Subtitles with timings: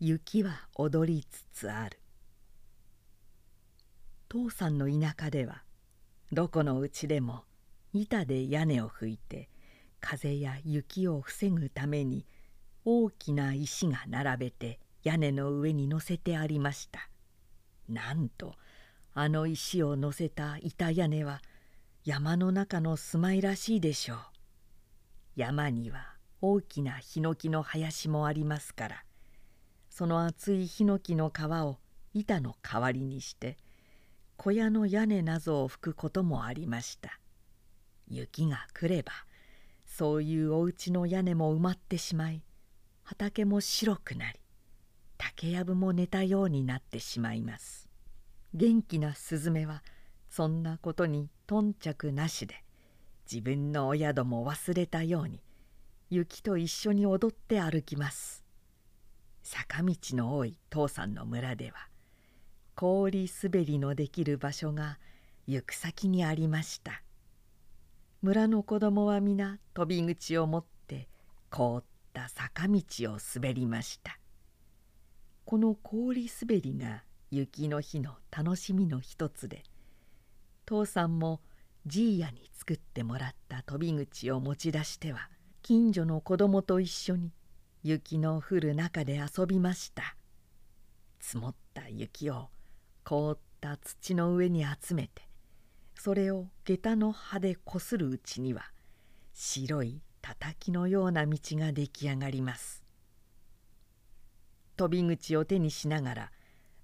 [0.00, 1.98] 雪は踊りつつある。
[4.28, 5.64] 父さんの田舎では
[6.30, 7.42] どこのうちでも
[7.92, 9.48] 板で屋根を拭いて
[10.00, 12.24] 風や雪を防ぐために
[12.84, 17.08] 大きな石が並べて屋根の上に乗せてありました。
[17.88, 18.54] なんと
[19.14, 21.42] あの石を乗せた板屋根は
[22.04, 24.18] 山の中の住まいらしいでしょう。
[25.34, 29.04] 山には大きなヒノキの林もありますから
[29.98, 31.80] その厚いヒノキの皮を
[32.14, 33.56] 板の代わりにして
[34.36, 37.18] 小屋の屋根などを拭くこともありました。
[38.06, 39.10] 雪が来れば
[39.84, 42.44] そういうお家の屋根も埋まってしまい
[43.02, 44.38] 畑も白くなり
[45.16, 47.88] 竹やぶも寝たようになってしまいます。
[48.54, 49.82] 元気なスズメは
[50.30, 52.62] そんなことに頓着なしで
[53.28, 55.42] 自分のお宿も忘れたように
[56.08, 58.47] 雪と一緒に踊って歩きます。
[59.42, 61.88] 坂道の多い父さんの村では
[62.74, 64.98] 氷滑りのできる場所が
[65.46, 67.02] 行く先にありました。
[68.22, 71.08] 村の子供は皆飛び口を持って
[71.50, 74.18] 凍った坂道を滑りました。
[75.44, 79.62] この氷滑りが雪の日の楽しみの一つで
[80.66, 81.40] 父さんも
[81.86, 85.30] じいやに作ってもらった飛び口を持ち出しては
[85.62, 87.32] 近所の子供と一緒に
[87.82, 90.16] 雪の降る中で遊びました。
[91.20, 92.48] 積もった雪を
[93.04, 95.28] 凍った土の上に集めて
[95.94, 98.70] それを下駄の葉でこするうちには
[99.32, 102.82] 白いたたきのような道が出来上がります。
[104.76, 106.32] 飛び口を手にしながら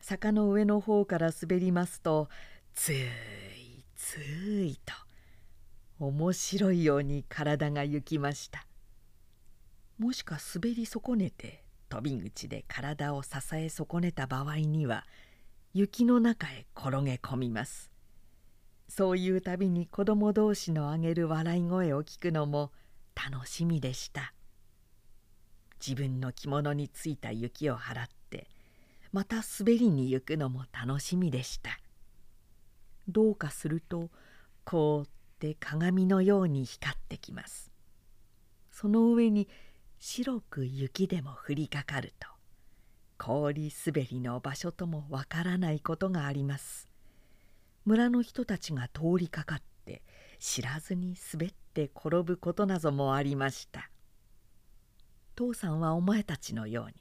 [0.00, 2.28] 坂の上の方から滑りますと
[2.74, 4.94] ついついと
[5.98, 8.66] 面白いように体が行きました。
[10.02, 15.06] もしか滑り損ねて飛び口で体を支え損ねた場合には
[15.74, 17.88] 雪の中へ転げ込みます。
[18.88, 22.72] そういうたびに子供同士のあげる笑い声を聞くのも
[23.14, 24.34] 楽しみでした。
[25.80, 28.48] 自分の着物についた雪を払って
[29.12, 31.78] また滑りに行くのも楽しみでした。
[33.06, 34.10] どうかすると
[34.64, 37.70] 凍って鏡のように光ってきます。
[38.72, 39.46] その上に
[40.04, 42.26] 白く雪でも降りかかると
[43.18, 46.88] 氷滑りの場所ともわからないことがあります。
[47.84, 50.02] 村の人たちが通りかかって
[50.40, 53.90] 知らずに滑って転ぶことなどもありました。
[55.36, 56.94] 父さんはお前たちのように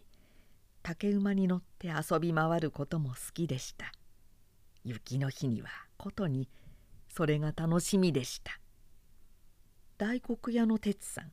[0.83, 3.91] 竹馬に乗って遊び回ることも好きでした。
[4.83, 6.47] 雪の日にはことに
[7.09, 8.59] それが楽しみでした。
[9.97, 11.31] 大黒屋の哲さん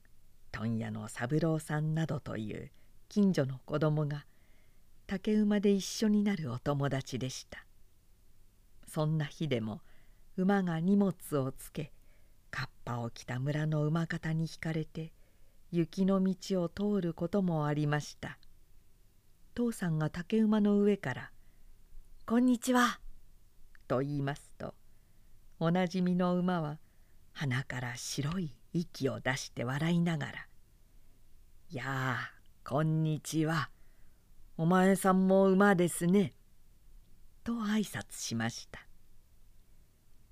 [0.53, 2.71] 問屋の三郎さんなどという
[3.09, 4.27] 近所の子供が
[5.07, 7.65] 竹馬で一緒になるお友達でした。
[8.87, 9.81] そんな日でも
[10.37, 11.93] 馬が荷物をつけ
[12.51, 15.13] カッパを着た村の馬方に引かれて
[15.71, 18.39] 雪の道を通ることもありました。
[19.55, 21.33] 父さんが竹馬の上から
[22.27, 23.01] 「こんにちは」
[23.89, 24.75] と言いますと
[25.59, 26.79] おなじみの馬は
[27.33, 30.49] 鼻から白い息を出して笑いながら
[31.73, 32.33] 「やあ
[32.65, 33.71] こんにちは。
[34.57, 36.35] お前さんも馬ですね」
[37.45, 38.87] と挨拶しました。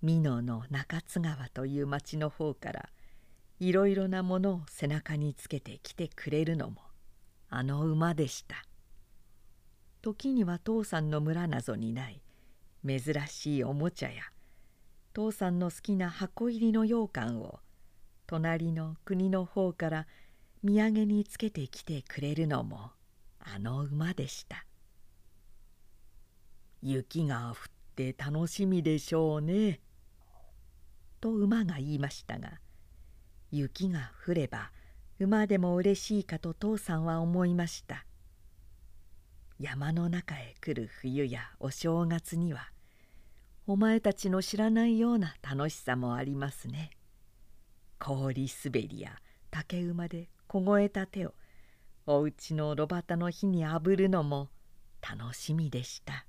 [0.03, 2.91] 美濃の中津川という町の方から
[3.59, 6.83] いろいろなものを背中につけてきてくれるのも
[7.49, 8.65] あの馬でした。
[10.03, 12.23] 時には父さんの村などにない
[12.87, 14.23] 珍しいおもちゃや
[15.15, 17.59] 父さんの好きな箱入りの羊羹を
[18.27, 20.07] 隣の国の方から
[20.65, 22.91] 土産につけてきてくれるのも
[23.39, 24.65] あの馬でした
[26.83, 27.55] 雪が降っ
[27.95, 29.81] て楽しみでしょうね
[31.21, 32.61] と馬が言いましたが
[33.51, 34.71] 雪が降れば
[35.19, 38.05] 馬でも嬉しいかと父さんは思いました
[39.59, 42.71] 山の中へ来る冬やお正月には
[43.69, 46.91] お前たちの知らないような楽しさもありますね。
[47.99, 49.21] 氷滑りや
[49.51, 51.35] 竹馬で凍えた手を
[52.07, 54.49] おうちの炉端の火にあぶるのも
[55.01, 56.27] 楽しみでした。